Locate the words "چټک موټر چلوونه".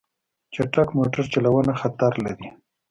0.53-1.73